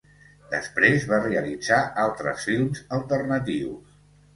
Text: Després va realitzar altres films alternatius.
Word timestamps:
Després 0.53 1.05
va 1.11 1.21
realitzar 1.27 1.83
altres 2.07 2.49
films 2.51 2.87
alternatius. 3.01 3.99